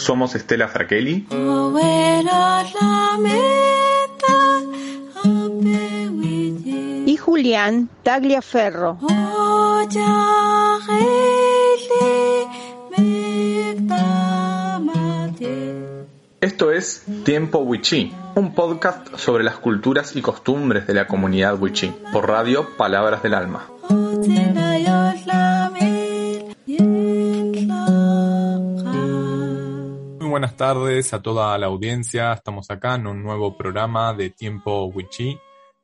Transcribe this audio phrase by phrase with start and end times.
[0.00, 1.26] Somos Estela Fraquelli
[7.06, 8.98] y Julián Tagliaferro.
[16.40, 21.92] Esto es Tiempo Wichí, un podcast sobre las culturas y costumbres de la comunidad Wichí,
[22.10, 23.66] por radio Palabras del Alma.
[30.30, 32.32] Buenas tardes a toda la audiencia.
[32.32, 35.36] Estamos acá en un nuevo programa de Tiempo Wichí,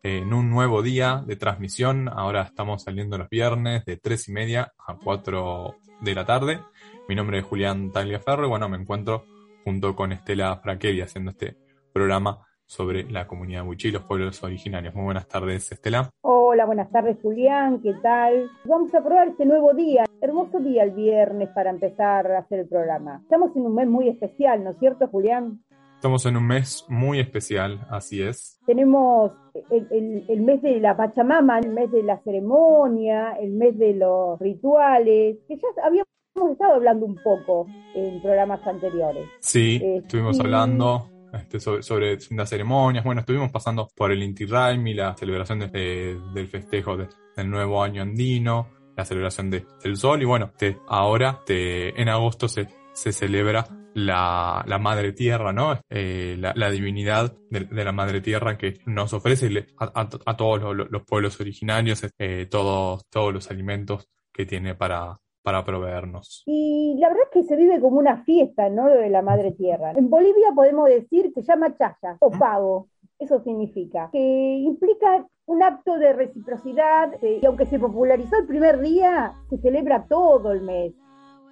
[0.04, 2.08] en un nuevo día de transmisión.
[2.08, 6.60] Ahora estamos saliendo los viernes de 3 y media a 4 de la tarde.
[7.08, 9.24] Mi nombre es Julián Tagliaferro y bueno, me encuentro
[9.64, 11.56] junto con Estela Fraquevi haciendo este
[11.92, 14.94] programa sobre la comunidad Wichí y los pueblos originarios.
[14.94, 16.08] Muy buenas tardes, Estela.
[16.20, 17.82] Hola, buenas tardes, Julián.
[17.82, 18.50] ¿Qué tal?
[18.64, 20.04] Vamos a probar este nuevo día.
[20.20, 23.20] Hermoso día el viernes para empezar a hacer el programa.
[23.22, 25.62] Estamos en un mes muy especial, ¿no es cierto, Julián?
[25.96, 28.60] Estamos en un mes muy especial, así es.
[28.66, 29.32] Tenemos
[29.70, 34.38] el, el, mes de la Pachamama, el mes de la ceremonia, el mes de los
[34.38, 36.06] rituales, que ya habíamos
[36.52, 39.26] estado hablando un poco en programas anteriores.
[39.40, 44.94] Sí, eh, estuvimos hablando este, sobre, las ceremonias, bueno, estuvimos pasando por el Inti Raimi,
[44.94, 50.52] la celebración del festejo del nuevo año andino, la celebración del sol, y bueno,
[50.88, 55.80] ahora en agosto se, se celebra la, Madre Tierra, ¿no?
[55.88, 62.06] Eh, la, divinidad de, la Madre Tierra que nos ofrece a, todos los, pueblos originarios
[62.18, 66.42] eh, todos, todos los alimentos que tiene para, para proveernos.
[66.44, 68.88] Y la verdad es que se vive como una fiesta, ¿no?
[68.88, 69.92] de la madre tierra.
[69.92, 72.88] En Bolivia podemos decir que se llama chaya o pago.
[73.16, 79.34] Eso significa que implica un acto de reciprocidad y aunque se popularizó el primer día,
[79.48, 80.94] se celebra todo el mes.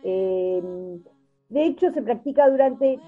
[0.03, 1.01] Em,
[1.51, 2.99] de hecho, se practica durante,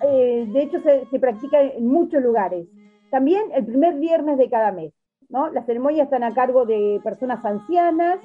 [0.00, 2.66] eh, de hecho, se, se, practica en muchos lugares.
[3.10, 4.94] También el primer viernes de cada mes,
[5.28, 5.50] ¿no?
[5.50, 8.18] Las ceremonias están a cargo de personas ancianas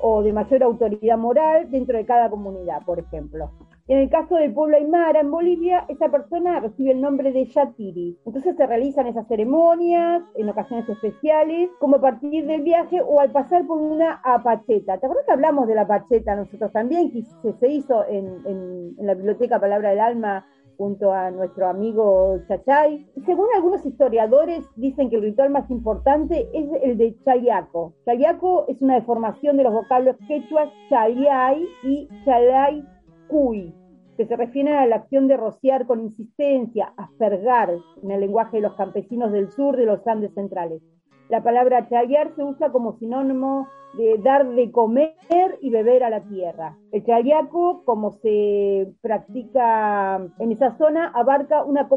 [0.00, 3.50] o de mayor autoridad moral dentro de cada comunidad, por ejemplo.
[3.88, 8.18] En el caso del pueblo Aymara en Bolivia, esa persona recibe el nombre de Yatiri.
[8.26, 13.32] Entonces se realizan esas ceremonias en ocasiones especiales, como a partir del viaje o al
[13.32, 14.98] pasar por una apacheta.
[14.98, 19.14] ¿Te acuerdas que hablamos de la apacheta nosotros también, que se, hizo en, en la
[19.14, 20.44] Biblioteca Palabra del Alma
[20.78, 23.04] junto a nuestro amigo Chachay.
[23.26, 27.92] Según algunos historiadores, dicen que el ritual más importante es el de Chayaco.
[28.06, 32.84] Chayaco es una deformación de los vocablos quechuas Chayay y Chalay
[33.26, 33.74] Cuy,
[34.16, 37.70] que se refieren a la acción de rociar con insistencia, aspergar,
[38.02, 40.80] en el lenguaje de los campesinos del sur de los Andes centrales.
[41.28, 45.14] La palabra chayar se usa como sinónimo de dar de comer
[45.60, 46.76] y beber a la tierra.
[46.92, 51.88] El chayaco, como se practica en esa zona, abarca una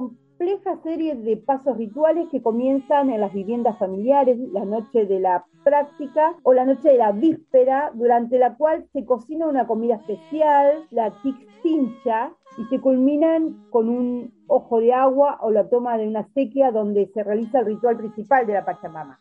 [0.42, 5.46] compleja serie de pasos rituales que comienzan en las viviendas familiares, la noche de la
[5.64, 10.84] práctica o la noche de la víspera, durante la cual se cocina una comida especial,
[10.90, 16.28] la tixtincha, y se culminan con un ojo de agua o la toma de una
[16.34, 19.20] sequía donde se realiza el ritual principal de la Pachamama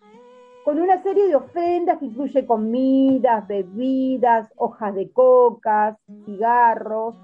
[0.64, 7.14] con una serie de ofrendas que incluye comidas, bebidas, hojas de cocas, cigarros.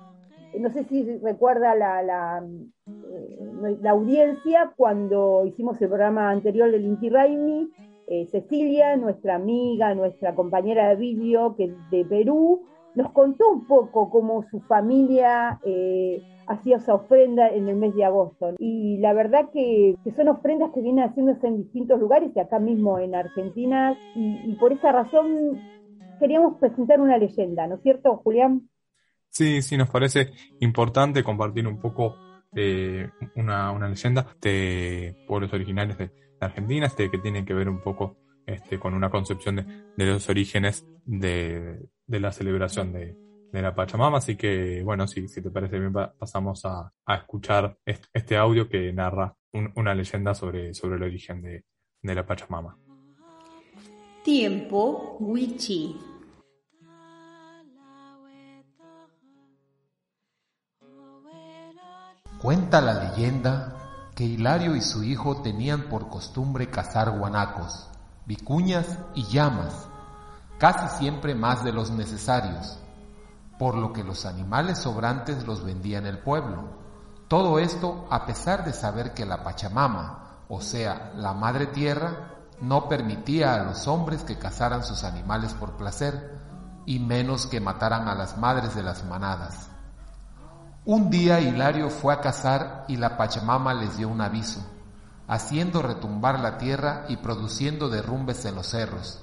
[0.59, 2.45] No sé si recuerda la, la,
[2.87, 7.71] eh, audiencia cuando hicimos el programa anterior del Inti Raimi,
[8.09, 11.57] eh, Cecilia, nuestra amiga, nuestra compañera de vídeo
[11.91, 12.63] de Perú,
[12.97, 18.05] nos contó un poco cómo su familia eh, hacía esa ofrenda en el mes de
[18.05, 18.55] agosto.
[18.59, 22.99] Y la verdad que, son ofrendas que vienen haciéndose en distintos lugares y acá mismo
[22.99, 23.97] en Argentina.
[24.15, 25.61] Y, por esa razón
[26.19, 28.63] queríamos presentar una leyenda, ¿no es cierto, Julián?
[29.37, 32.17] Sí, sí, nos parece importante compartir un poco
[32.55, 36.11] eh, una, leyenda de pueblos originarios de,
[36.41, 39.57] Argentina, este, que tiene que ver un poco este, con una concepción
[39.95, 43.15] de, los orígenes de, de la celebración de,
[43.53, 48.39] de la Pachamama, así que bueno, si, si te parece bien pasamos a, escuchar este,
[48.39, 52.79] audio que narra una leyenda sobre, sobre el origen de la Pachamama.
[54.25, 56.16] Tiempo Wichi.
[62.47, 63.73] Cuenta la leyenda
[64.15, 67.89] que Hilario y su hijo tenían por costumbre cazar guanacos,
[68.25, 69.89] vicuñas y llamas,
[70.57, 72.79] casi siempre más de los necesarios
[73.59, 76.69] por lo que los animales sobrantes los vendía en el pueblo.
[77.27, 82.89] Todo esto a pesar de saber que la Pachamama, o sea, la Madre Tierra, no
[82.89, 86.39] permitía a los hombres que cazaran sus animales por placer,
[86.87, 89.71] y menos que mataran a las madres de las manadas.
[90.89, 94.61] Un día Hilario fue a cazar y la Pachamama les dio un aviso,
[95.27, 99.21] haciendo retumbar la tierra y produciendo derrumbes en los cerros.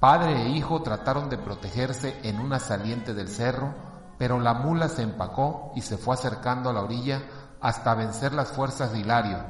[0.00, 3.74] Padre e hijo trataron de protegerse en una saliente del cerro,
[4.16, 7.20] pero la mula se empacó y se fue acercando a la orilla
[7.60, 9.40] hasta vencer las fuerzas de Hilario,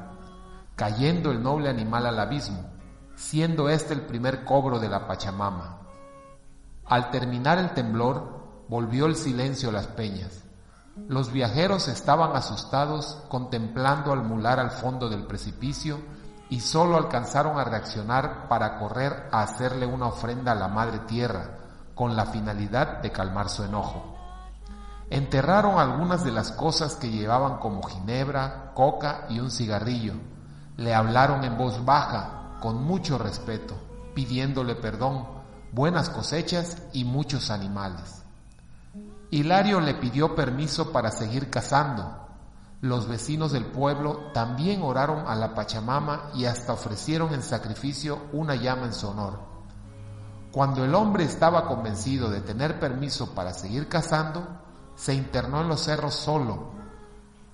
[0.75, 2.65] cayendo el noble animal al abismo,
[3.15, 5.83] siendo este el primer cobro de la Pachamama.
[6.85, 10.48] Al terminar el temblor, volvió el silencio a las peñas.
[11.07, 16.01] Los viajeros estaban asustados contemplando al mular al fondo del precipicio
[16.51, 21.59] y solo alcanzaron a reaccionar para correr a hacerle una ofrenda a la Madre Tierra
[21.95, 24.17] con la finalidad de calmar su enojo.
[25.11, 30.15] Enterraron algunas de las cosas que llevaban como ginebra, coca y un cigarrillo.
[30.77, 33.75] Le hablaron en voz baja, con mucho respeto,
[34.15, 35.27] pidiéndole perdón,
[35.73, 38.18] buenas cosechas y muchos animales.
[39.31, 42.27] Hilario le pidió permiso para seguir cazando.
[42.81, 48.55] Los vecinos del pueblo también oraron a la Pachamama y hasta ofrecieron en sacrificio una
[48.55, 49.41] llama en su honor.
[50.51, 54.47] Cuando el hombre estaba convencido de tener permiso para seguir cazando,
[54.95, 56.71] se internó en los cerros solo.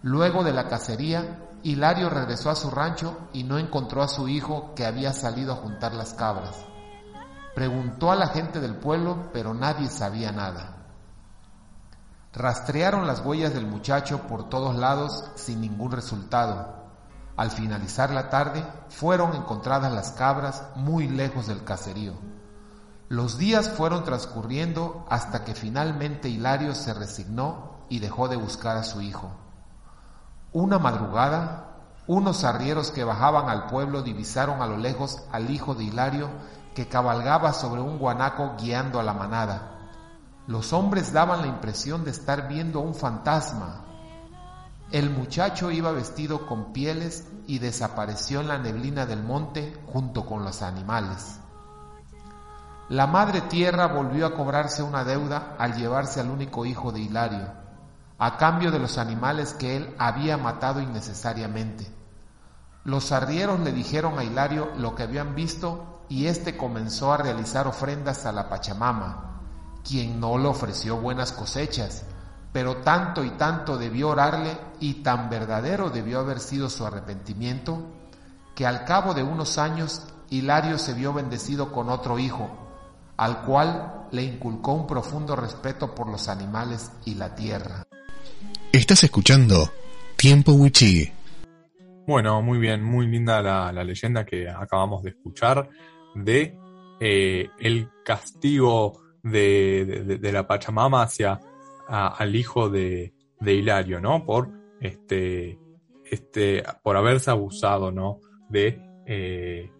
[0.02, 4.74] Luego de la cacería, Hilario regresó a su rancho y no encontró a su hijo
[4.76, 6.54] que había salido a juntar las cabras.
[7.56, 10.83] Preguntó a la gente del pueblo, pero nadie sabía nada.
[12.34, 16.84] Rastrearon las huellas del muchacho por todos lados sin ningún resultado.
[17.36, 22.14] Al finalizar la tarde fueron encontradas las cabras muy lejos del caserío.
[23.08, 28.82] Los días fueron transcurriendo hasta que finalmente Hilario se resignó y dejó de buscar a
[28.82, 29.30] su hijo.
[30.52, 31.76] Una madrugada,
[32.08, 36.30] unos arrieros que bajaban al pueblo divisaron a lo lejos al hijo de Hilario
[36.74, 39.73] que cabalgaba sobre un guanaco guiando a la manada.
[40.46, 43.84] Los hombres daban la impresión de estar viendo un fantasma.
[44.90, 50.44] El muchacho iba vestido con pieles y desapareció en la neblina del monte junto con
[50.44, 51.40] los animales.
[52.90, 57.48] La madre tierra volvió a cobrarse una deuda al llevarse al único hijo de Hilario,
[58.18, 61.90] a cambio de los animales que él había matado innecesariamente.
[62.84, 67.66] Los arrieros le dijeron a Hilario lo que habían visto y éste comenzó a realizar
[67.66, 69.33] ofrendas a la Pachamama,
[69.86, 72.04] quien no le ofreció buenas cosechas,
[72.52, 77.84] pero tanto y tanto debió orarle y tan verdadero debió haber sido su arrepentimiento,
[78.54, 82.50] que al cabo de unos años Hilario se vio bendecido con otro hijo,
[83.16, 87.84] al cual le inculcó un profundo respeto por los animales y la tierra.
[88.72, 89.70] Estás escuchando
[90.16, 91.12] Tiempo Wichí.
[92.06, 95.68] Bueno, muy bien, muy linda la, leyenda que acabamos de escuchar
[96.14, 96.56] de
[97.00, 101.40] eh, el castigo de, de, la Pachamama hacia
[101.88, 104.24] al hijo de, de, Hilario, ¿no?
[104.24, 104.50] Por
[104.80, 105.58] este,
[106.04, 108.20] este, por haberse abusado, ¿no?
[108.48, 109.70] De, eh,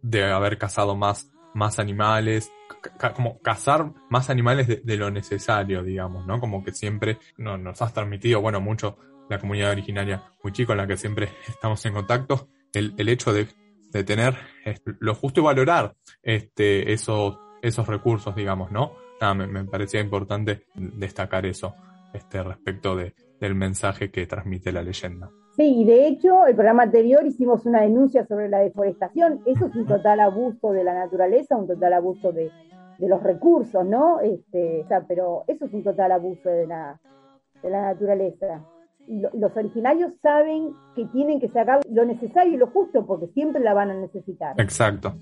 [0.00, 2.50] de haber cazado más, más animales,
[3.14, 6.40] como cazar más animales de, lo necesario, digamos, ¿no?
[6.40, 8.96] Como que siempre no, nos has transmitido, bueno, mucho
[9.28, 13.34] la comunidad originaria muy chico en la que siempre estamos en contacto, el, el hecho
[13.34, 13.46] de,
[13.92, 14.36] de tener
[15.00, 18.92] lo justo y valorar este, esos esos recursos, digamos, ¿no?
[19.20, 21.74] Nada, me, parecía importante destacar eso
[22.12, 25.30] este, respecto de, del mensaje que transmite la leyenda.
[25.56, 29.40] Sí, y de hecho, el programa anterior hicimos una denuncia sobre la deforestación.
[29.44, 32.52] Eso es un total abuso de la naturaleza, un total abuso de,
[32.98, 34.20] de los recursos, ¿no?
[34.20, 37.00] Este, o sea, pero eso es un total abuso de la,
[37.62, 38.64] de la naturaleza.
[39.06, 43.62] Y los originarios saben que tienen que sacar lo necesario y lo justo porque siempre
[43.62, 44.60] la van a necesitar.
[44.60, 45.14] Exacto.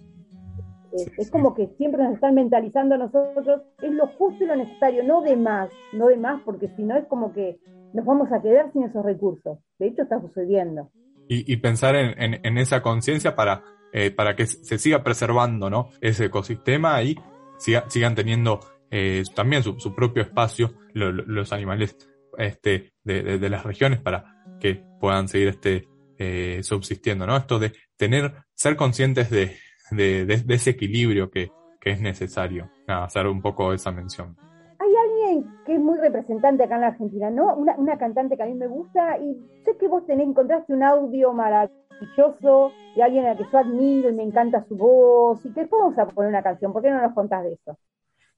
[1.18, 5.02] Es, como que siempre nos están mentalizando a nosotros, es lo justo y lo necesario,
[5.04, 7.58] no de más, no de más, porque si no es como que
[7.92, 9.58] nos vamos a quedar sin esos recursos.
[9.78, 10.90] De hecho, está sucediendo.
[11.28, 15.88] Y, pensar en, esa conciencia para, eh, para que se siga preservando ¿no?
[16.00, 17.16] ese ecosistema y
[17.58, 18.60] sigan teniendo
[18.92, 21.96] eh, también su, propio espacio los animales
[22.38, 27.26] este, de, las regiones para que puedan seguir este, eh, subsistiendo.
[27.26, 27.36] ¿no?
[27.36, 29.56] Esto de tener, ser conscientes de,
[29.90, 31.50] de, ese equilibrio que,
[31.84, 32.68] es necesario.
[32.88, 34.36] hacer un poco esa mención.
[34.80, 37.54] Hay alguien que es muy representante acá en la Argentina, ¿no?
[37.54, 41.32] Una, cantante que a mí me gusta y sé que vos tenés, encontraste un audio
[41.32, 45.60] maravilloso de alguien a la que yo admiro y me encanta su voz y que
[45.60, 46.72] después vamos a poner una canción.
[46.72, 47.78] ¿Por qué no nos contás de eso?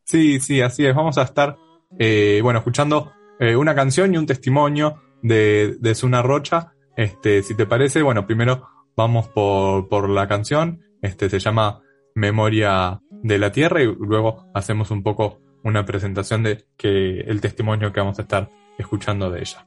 [0.05, 0.95] Sí, sí, así es.
[0.95, 1.57] Vamos a estar,
[1.99, 6.75] eh, bueno, escuchando eh, una canción y un testimonio de, de Suna Rocha.
[6.97, 11.81] Este, si te parece, bueno, primero vamos por, por la canción este se llama
[12.15, 17.93] Memoria de la Tierra y luego hacemos un poco una presentación de que el testimonio
[17.93, 19.67] que vamos a estar escuchando de ella.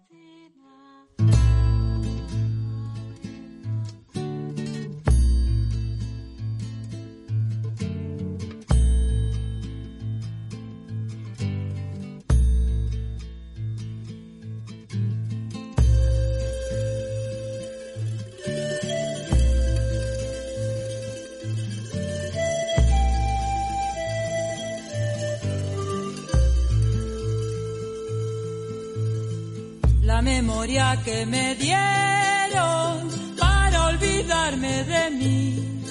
[31.04, 35.84] Que me dieron para olvidarme de mí.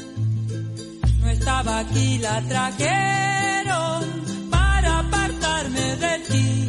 [1.20, 4.04] No estaba aquí, la trajeron
[4.50, 6.59] para apartarme de ti.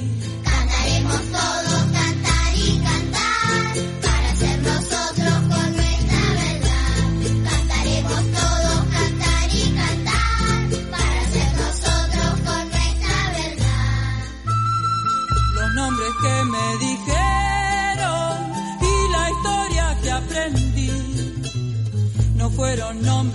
[23.00, 23.31] Fueron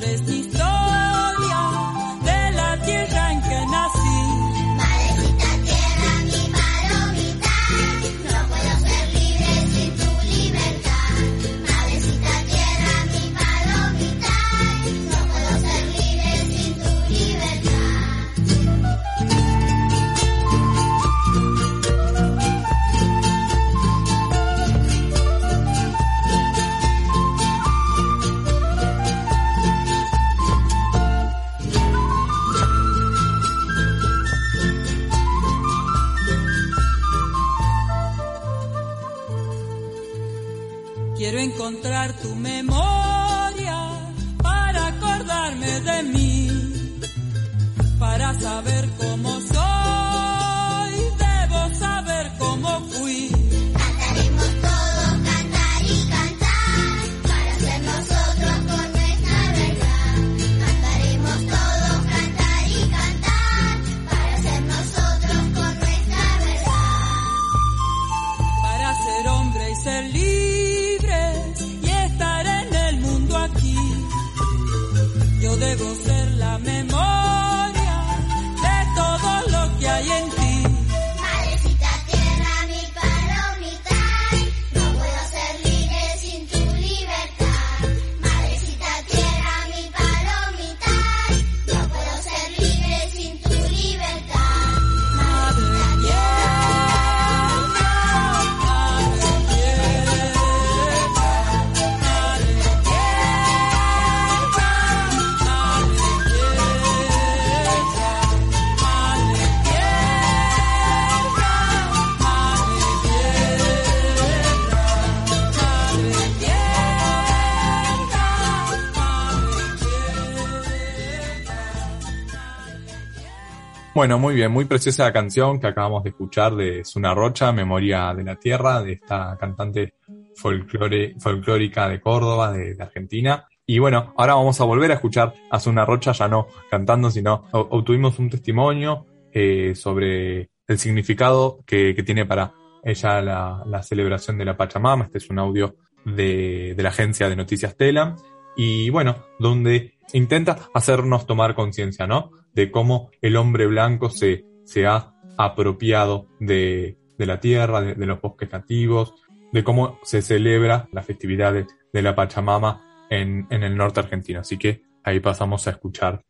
[123.96, 128.12] Bueno, muy bien, muy preciosa la canción que acabamos de escuchar de Suna Rocha, Memoria
[128.12, 129.94] de la Tierra, de esta cantante
[130.34, 133.48] folclórica de Córdoba, de, Argentina.
[133.64, 137.44] Y bueno, ahora vamos a volver a escuchar a Suna Rocha, ya no cantando, sino
[137.52, 142.52] obtuvimos un testimonio eh, sobre el significado que, tiene para
[142.84, 145.04] ella la, celebración de la Pachamama.
[145.04, 145.74] Este es un audio
[146.04, 148.14] de, de la agencia de noticias Tela.
[148.58, 152.30] Y bueno, donde intenta hacernos tomar conciencia, ¿no?
[152.56, 158.50] De cómo el hombre blanco se, se ha apropiado de, la tierra, de, los bosques
[158.50, 159.14] nativos,
[159.52, 164.40] de cómo se celebra la festividad de, la Pachamama en, el norte argentino.
[164.40, 166.24] Así que ahí pasamos a escuchar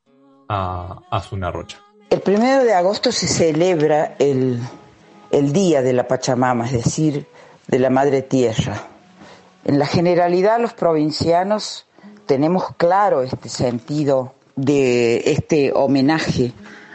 [0.48, 1.78] a, a Zuna Rocha.
[2.10, 4.60] El primero de agosto se celebra el,
[5.30, 7.26] el Día de la Pachamama, es decir,
[7.66, 8.80] de la Madre Tierra.
[9.64, 11.86] En la generalidad los provincianos
[12.26, 16.52] tenemos claro este sentido de este homenaje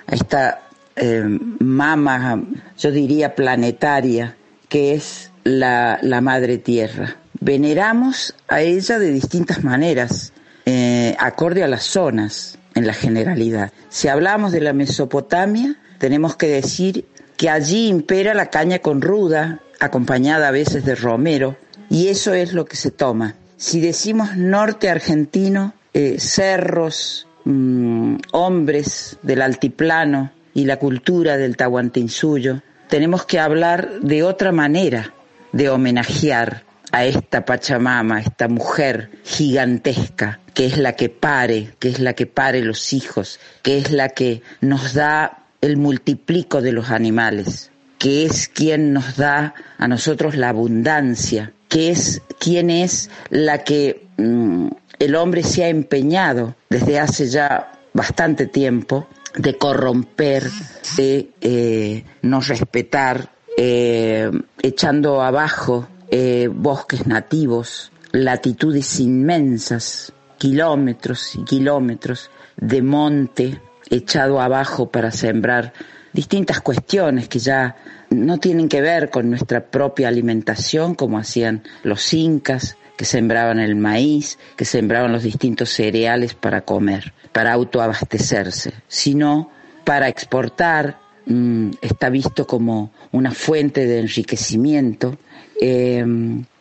[0.07, 0.61] a esta
[0.95, 1.23] eh,
[1.59, 2.43] mama,
[2.77, 4.35] yo diría planetaria,
[4.67, 7.15] que es la, Madre Tierra.
[7.39, 10.33] Veneramos a ella de distintas maneras,
[10.65, 13.71] eh, acorde a las zonas en la generalidad.
[13.89, 17.05] Si hablamos de la Mesopotamia, tenemos que decir
[17.37, 21.57] que allí impera la caña con ruda, acompañada a veces de romero,
[21.89, 29.17] y eso es lo que se toma si decimos norte argentino, eh, cerros, mm, hombres
[29.21, 35.13] del altiplano y la cultura del Tahuantinsuyo, tenemos que hablar de otra manera
[35.53, 41.99] de homenajear a esta Pachamama, esta mujer gigantesca, que es la que pare, que es
[41.99, 46.89] la que pare los hijos, que es la que nos da el multiplico de los
[46.89, 53.63] animales, que es quien nos da a nosotros la abundancia, que es quien es la
[53.63, 54.67] que mm,
[55.01, 60.47] el hombre se ha empeñado desde hace ya bastante tiempo de corromper,
[60.95, 64.29] de eh, no respetar, eh,
[64.61, 75.09] echando abajo eh, bosques nativos, latitudes inmensas, kilómetros y kilómetros de monte echado abajo para
[75.09, 75.73] sembrar
[76.13, 77.75] distintas cuestiones que ya
[78.11, 83.75] no tienen que ver con nuestra propia alimentación, como hacían los incas, que sembraban el
[83.75, 89.49] maíz, que sembraban los distintos cereales para comer, para autoabastecerse, sino
[89.83, 95.17] para exportar, mm, está visto como una fuente de enriquecimiento,
[95.59, 96.05] eh,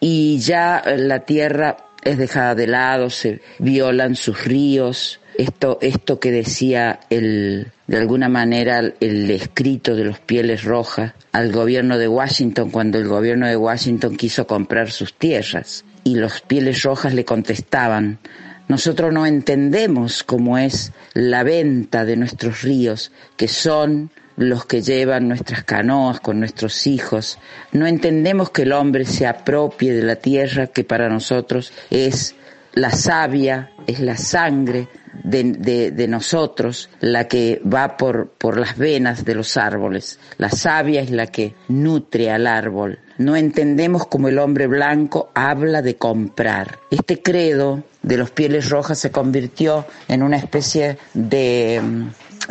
[0.00, 6.30] y ya la tierra es dejada de lado, se violan sus ríos, esto, esto que
[6.30, 12.70] decía el, de alguna manera el escrito de los pieles rojas al gobierno de Washington
[12.70, 18.18] cuando el gobierno de Washington quiso comprar sus tierras y los pieles rojas le contestaban
[18.70, 25.26] nosotros no entendemos cómo es la venta de nuestros ríos, que son los que llevan
[25.26, 27.40] nuestras canoas con nuestros hijos.
[27.72, 32.36] No entendemos que el hombre se apropie de la tierra que para nosotros es
[32.72, 34.86] la savia, es la sangre
[35.24, 40.18] de, de, de, nosotros la que va por, por las venas de los árboles.
[40.38, 42.98] La savia es la que nutre al árbol.
[43.18, 46.78] No entendemos cómo el hombre blanco habla de comprar.
[46.90, 51.82] Este credo de los pieles rojas se convirtió en una especie de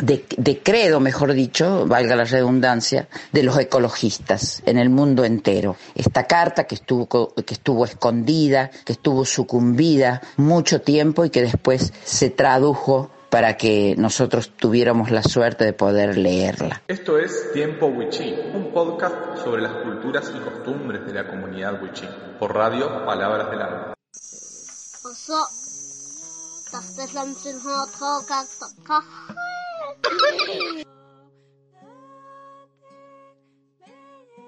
[0.00, 5.76] de, de, credo, mejor dicho, valga la redundancia, de los ecologistas en el mundo entero.
[5.94, 11.92] Esta carta que estuvo, que estuvo escondida, que estuvo sucumbida mucho tiempo y que después
[12.04, 16.82] se tradujo para que nosotros tuviéramos la suerte de poder leerla.
[16.88, 22.08] Esto es Tiempo Wichí, un podcast sobre las culturas y costumbres de la comunidad Wichí,
[22.38, 23.94] por radio Palabras del Alma.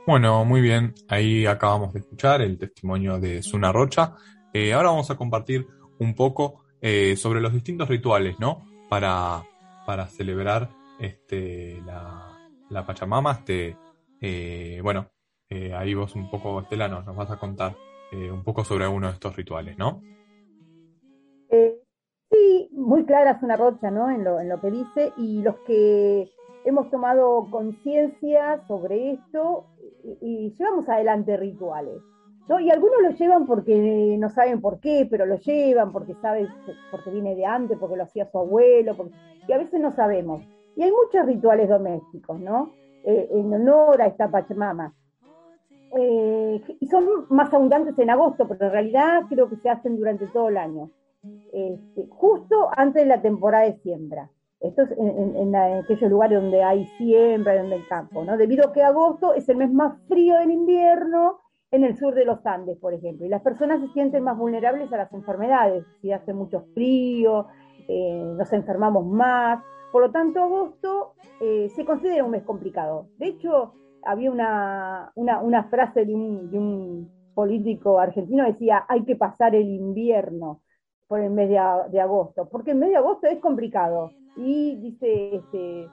[0.05, 0.95] Bueno, muy bien.
[1.09, 4.17] Ahí acabamos de escuchar el testimonio de Suna Rocha.
[4.53, 5.67] Eh, ahora vamos a compartir
[6.01, 8.67] un poco eh, sobre los distintos rituales, ¿no?
[8.89, 9.45] Para,
[9.87, 12.37] para celebrar este, la,
[12.69, 13.33] la Pachamama.
[13.33, 13.77] Este,
[14.21, 15.09] eh, bueno,
[15.77, 17.77] ahí vos un poco, Estela, nos, nos vas a contar
[18.13, 20.03] un poco sobre alguno de estos rituales, ¿no?
[22.83, 24.11] Muy clara Suna Rocha, ¿no?
[24.11, 25.13] En lo, en lo que dice.
[25.17, 26.31] Y los que
[26.65, 29.67] hemos tomado conciencia sobre esto
[30.21, 32.01] y, llevamos adelante rituales.
[32.49, 32.61] ¿no?
[32.61, 36.49] Y algunos lo llevan porque no saben por qué, pero lo llevan porque saben,
[36.91, 39.13] porque viene de antes, porque lo hacía su abuelo, porque,
[39.47, 40.43] y a veces no sabemos.
[40.77, 42.73] Y hay muchos rituales domésticos, ¿no?
[43.05, 44.93] Eh, en honor a esta Pachamama.
[45.95, 50.27] Eh, y son más abundantes en agosto, pero en realidad creo que se hacen durante
[50.29, 50.91] todo el año.
[51.53, 54.29] Este, justo antes de la temporada de siembra.
[54.59, 58.37] Esto es en, aquellos lugares donde hay siembra, donde hay campo, ¿no?
[58.37, 62.25] Debido a que agosto es el mes más frío del invierno en el sur de
[62.25, 66.13] los Andes, por ejemplo, y las personas se sienten más vulnerables a las enfermedades, si
[66.13, 67.47] hace mucho frío,
[67.89, 73.09] eh, nos enfermamos más, por lo tanto agosto eh, se considera un mes complicado.
[73.19, 78.85] De hecho, había una, una, una frase de un, de un político argentino que decía,
[78.89, 80.61] hay que pasar el invierno
[81.13, 81.59] por el mes de,
[82.01, 85.87] agosto, porque el mes de agosto es complicado y dice, este,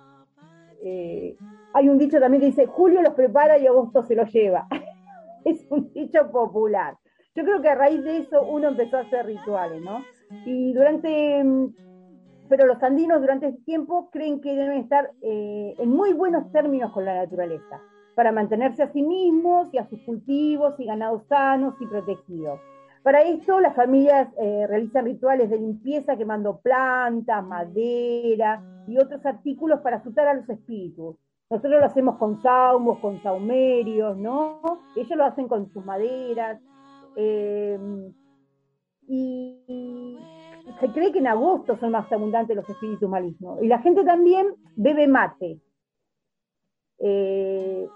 [0.81, 1.35] eh,
[1.73, 4.65] hay un dicho también que dice, julio los prepara y agosto se los lleva.
[5.43, 6.95] es un dicho popular.
[7.35, 10.05] Yo creo que a raíz de eso uno empezó a hacer rituales, ¿no?
[10.45, 11.43] Y durante,
[12.47, 16.93] pero los andinos durante ese tiempo creen que deben estar eh, en muy buenos términos
[16.93, 17.81] con la naturaleza,
[18.15, 22.61] para mantenerse a sí mismos y a sus cultivos y ganados sanos y protegidos.
[23.03, 29.79] Para esto, las familias eh, realizan rituales de limpieza quemando plantas, madera y otros artículos
[29.81, 31.15] para asustar a los espíritus.
[31.49, 34.61] Nosotros lo hacemos con saumos, con saumerios, ¿no?
[34.95, 36.59] Ellos lo hacen con sus maderas.
[37.15, 37.79] Eh,
[39.07, 40.17] y
[40.79, 43.61] se cree que en agosto son más abundantes los espíritus malignos.
[43.61, 45.59] Y la gente también bebe mate.
[46.99, 47.87] Eh,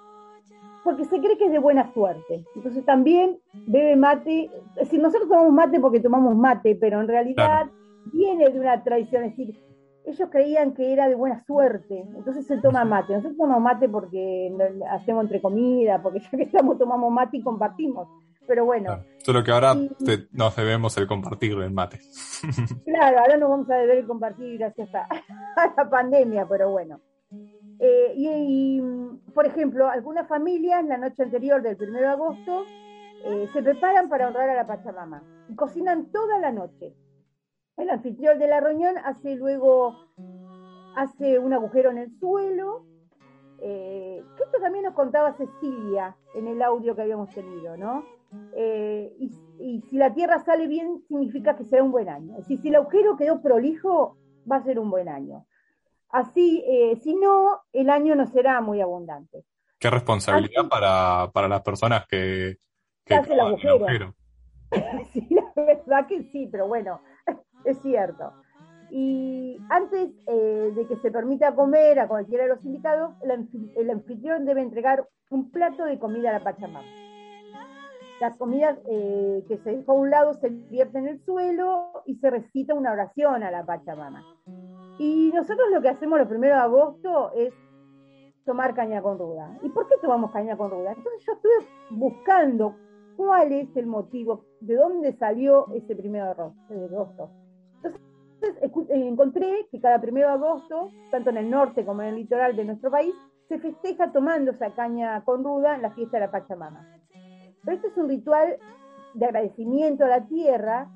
[0.84, 2.46] porque se cree que es de buena suerte.
[2.56, 7.68] Entonces también bebe mate, es decir, nosotros tomamos mate porque tomamos mate, pero en realidad
[7.68, 7.72] claro.
[8.12, 9.60] viene de una tradición, es decir,
[10.06, 13.14] ellos creían que era de buena suerte, entonces se toma mate.
[13.14, 14.54] Nosotros tomamos mate porque
[14.92, 18.08] hacemos entre comida, porque ya que estamos tomamos mate y compartimos.
[18.46, 18.88] Pero bueno.
[18.88, 19.04] Claro.
[19.20, 22.00] Solo que ahora y, te, nos debemos el compartir el mate.
[22.84, 25.08] Claro, ahora nos vamos a deber el compartir gracias a,
[25.56, 27.00] a la pandemia, pero bueno.
[27.86, 28.82] Eh, y,
[29.34, 32.64] por ejemplo, algunas familias la noche anterior del 1 de agosto
[33.26, 36.96] eh, se preparan para honrar a la Pachamama y cocinan toda la noche.
[37.76, 39.98] El anfitrión de la reunión hace luego
[40.96, 42.86] hace un agujero en el suelo,
[43.60, 48.06] eh, que esto también nos contaba Cecilia en el audio que habíamos tenido, ¿no?
[48.56, 52.38] Y, y, si la tierra sale bien, significa que será un buen año.
[52.38, 54.16] Decir, si el agujero quedó prolijo,
[54.50, 55.46] va a ser un buen año.
[56.14, 59.44] Así, eh, si no, el año no será muy abundante.
[59.80, 62.58] Qué responsabilidad para, para las personas que,
[63.04, 64.14] que hace el agujero.
[65.14, 67.00] Sí, la verdad que sí, pero bueno,
[67.66, 68.34] es cierto.
[68.90, 73.90] Y antes eh, de que se permita comer a cualquiera de los invitados, el, el,
[73.92, 76.82] anfitrión debe entregar un plato de comida a la Pachamama.
[78.20, 82.16] Las comidas eh, que se dejó a un lado se vierten en el suelo y
[82.16, 84.24] se recita una oración a la Pachamama.
[84.98, 87.54] Y nosotros lo que hacemos los primeros de agosto es
[88.46, 89.58] tomar caña con ruda.
[89.62, 90.92] ¿Y por qué tomamos caña con ruda?
[90.92, 91.54] Entonces yo estuve
[91.92, 92.76] buscando
[93.16, 97.30] cuál es el motivo, de dónde salió ese primero de agosto.
[98.42, 102.56] Entonces encontré que cada primero de agosto, tanto en el norte como en el litoral
[102.56, 103.14] de nuestro país,
[103.48, 106.88] se festeja tomando esa caña con ruda en la fiesta de la Pachamama.
[107.64, 108.58] Pero este es un ritual
[109.14, 110.90] de agradecimiento a la tierra.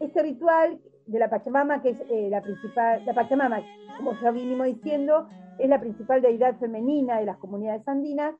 [0.00, 3.60] Este ritual de la Pachamama, que es eh, la principal, la Pachamama,
[3.96, 8.34] como ya vinimos diciendo, es la principal deidad femenina de las comunidades andinas,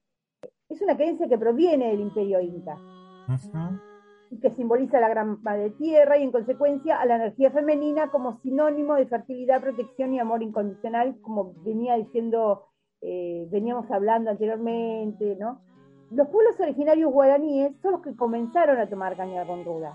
[0.69, 2.75] es una creencia que proviene del imperio inca.
[3.29, 3.93] Uh -huh
[4.41, 8.95] que simboliza la gran madre tierra y en consecuencia a la energía femenina como sinónimo
[8.95, 12.67] de fertilidad, protección y amor incondicional, como venía diciendo,
[13.01, 15.61] eh, veníamos hablando anteriormente, ¿no?
[16.11, 19.93] Los pueblos originarios guaraníes son los que comenzaron a tomar caña con ruda,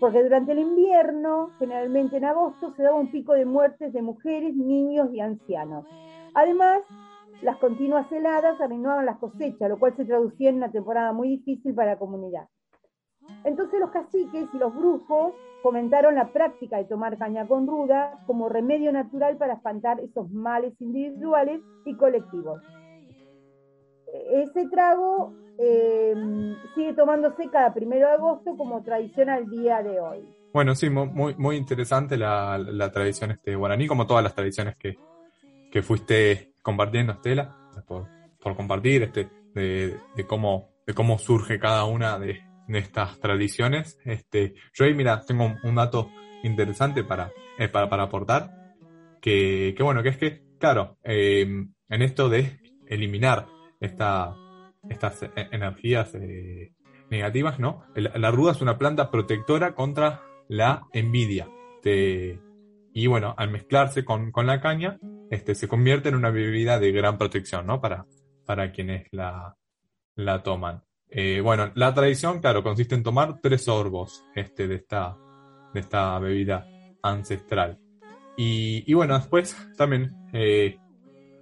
[0.00, 4.54] porque durante el invierno, generalmente en agosto, se daba un pico de muertes de mujeres,
[4.54, 5.84] niños y ancianos.
[6.34, 6.80] Además,
[7.42, 11.74] las continuas heladas arruinaban las cosechas, lo cual se traducía en una temporada muy difícil
[11.74, 12.48] para la comunidad.
[13.44, 18.48] Entonces los caciques y los brujos fomentaron la práctica de tomar caña con ruda como
[18.48, 22.60] remedio natural para espantar esos males individuales y colectivos.
[24.30, 26.14] Ese trago eh,
[26.74, 30.20] sigue tomándose cada primero de agosto como tradición al día de hoy.
[30.52, 34.96] Bueno, sí, muy, muy interesante la, la tradición este guaraní, como todas las tradiciones que,
[35.70, 38.06] que fuiste compartiendo, Estela, por,
[38.40, 43.98] por compartir este, de, de, cómo, de cómo surge cada una de, de estas tradiciones.
[44.04, 46.10] Este, yo ahí, mira, tengo un, dato
[46.42, 48.74] interesante para, eh, para, para, aportar,
[49.20, 51.42] que, que, bueno, que es que, claro, eh,
[51.88, 53.46] en esto de eliminar
[53.80, 54.34] esta,
[54.88, 56.72] estas energías eh,
[57.10, 57.84] negativas, ¿no?
[57.94, 61.48] La, ruda es una planta protectora contra la envidia.
[62.92, 64.98] Y bueno, al mezclarse con, con, la caña,
[65.30, 67.80] este, se convierte en una bebida de gran protección, ¿no?
[67.80, 68.06] Para,
[68.44, 69.56] para quienes la,
[70.16, 70.82] la toman.
[71.10, 75.16] Eh, bueno, la tradición, claro, consiste en tomar tres sorbos este, de, esta,
[75.72, 76.66] de esta bebida
[77.02, 77.78] ancestral.
[78.36, 80.78] Y, y bueno, después también eh,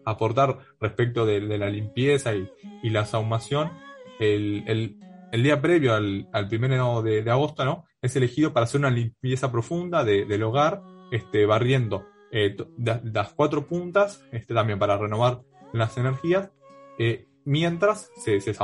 [0.07, 2.49] aportar respecto de, de, la limpieza y,
[2.83, 3.73] y la saumación,
[4.19, 4.99] el,
[5.33, 7.85] día previo al, al primero de, agosto, ¿no?
[8.01, 13.67] Es elegido para hacer una limpieza profunda de, del hogar, este, barriendo eh, las cuatro
[13.67, 15.43] puntas, este, también para renovar
[15.73, 16.51] las energías,
[16.99, 18.57] eh, mientras se, se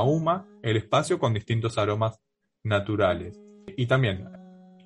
[0.63, 2.21] el espacio con distintos aromas
[2.63, 3.41] naturales.
[3.77, 4.29] Y también,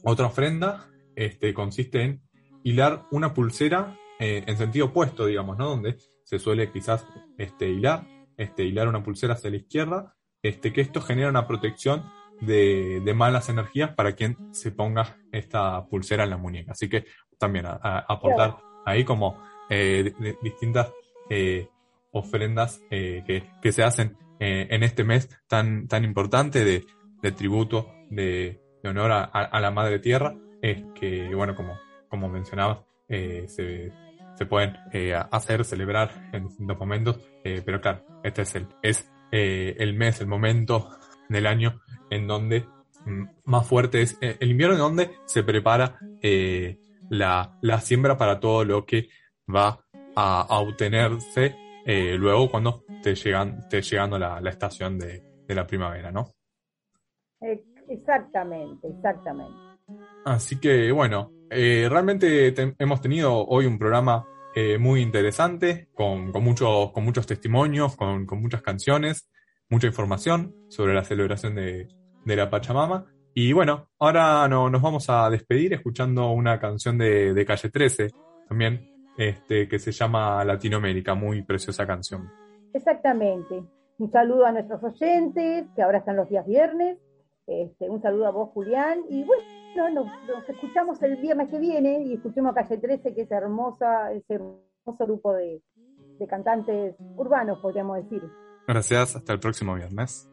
[0.05, 2.23] otra ofrenda este, consiste en
[2.62, 5.69] hilar una pulsera eh, en sentido opuesto, digamos, ¿no?
[5.71, 7.07] Donde se suele quizás
[7.39, 8.05] este, hilar,
[8.37, 12.05] este, hilar una pulsera hacia la izquierda, este, que esto genera una protección
[12.41, 16.73] de, de malas energías para quien se ponga esta pulsera en la muñeca.
[16.73, 17.05] Así que
[17.39, 20.93] también a, a aportar ahí como eh, de, de distintas
[21.31, 21.69] eh,
[22.11, 26.85] ofrendas eh, que, que, se hacen eh, en este mes tan, tan importante de,
[27.33, 32.79] tributo, de, de honor a, a, la Madre Tierra, es que, bueno, como, como mencionabas,
[33.09, 33.93] eh, se,
[34.37, 34.77] se, pueden
[35.31, 40.90] hacer, celebrar en distintos momentos, pero claro, este es el, es, el mes, el momento
[41.29, 42.66] del año en donde
[43.05, 45.99] mm, más fuerte es el invierno, en donde se prepara
[47.09, 49.09] la, la siembra para todo lo que
[49.49, 49.81] va
[50.14, 51.57] a, a obtenerse
[51.88, 56.35] eh, luego cuando esté, llegan, esté llegando la, la estación de, de, la primavera, ¿no?
[57.88, 59.57] Exactamente, exactamente.
[60.25, 66.33] Así que bueno, eh, realmente te, hemos tenido hoy un programa eh, muy interesante, con,
[66.33, 69.29] muchos, testimonios, con, muchas canciones,
[69.69, 71.89] mucha información sobre la celebración de,
[72.25, 73.07] la Pachamama.
[73.35, 78.11] Y bueno, ahora no, nos vamos a despedir escuchando una canción de, de Calle 13,
[78.49, 82.31] también este, que se llama Latinoamérica, muy preciosa canción.
[82.73, 83.63] Exactamente.
[83.99, 86.99] Un saludo a nuestros oyentes, que ahora están los días viernes.
[87.47, 89.01] Este, un saludo a vos, Julián.
[89.09, 89.43] Y bueno,
[89.93, 94.13] nos, nos escuchamos el viernes que viene y escuchemos a Calle 13, que es hermosa,
[94.13, 95.63] ese hermoso grupo de,
[96.19, 98.23] de cantantes urbanos, podríamos decir.
[98.67, 100.29] Gracias, hasta el próximo viernes.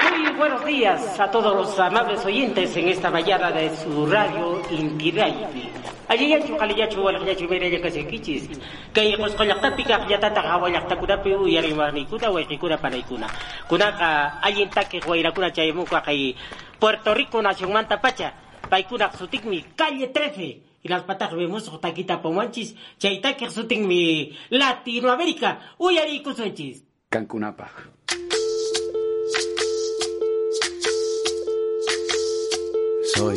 [0.00, 5.10] Muy buenos días a todos los amables oyentes en esta mañana de su radio Inti
[5.10, 5.70] Raymi.
[6.08, 8.48] Aliyachu kaliyachu walayachu mereya kasekichis.
[8.92, 13.26] Kay qusqallaqta pikaq yatata qawallaqtakunapi uyariwarniykuna wayqikuna panaykuna.
[13.68, 16.34] Kunaqa allin takiq wayrakuna chaymuqa kay
[16.78, 18.32] Puerto Rico nacionmanta pacha.
[19.18, 20.62] Sutikmi calle 13.
[20.82, 22.74] Y las patas vemos taquita pomanchis.
[22.98, 25.58] Chay takiq sutikmi Latinoamérica.
[25.78, 26.84] Uyariykusunchis.
[33.14, 33.36] Soy,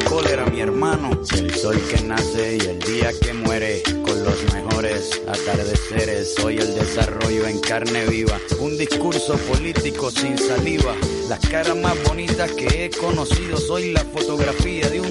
[0.11, 5.21] cólera, mi hermano, el sol que nace y el día que muere, con los mejores
[5.25, 10.93] atardeceres, soy el desarrollo en carne viva, un discurso político sin saliva,
[11.29, 15.10] las caras más bonitas que he conocido, soy la fotografía de un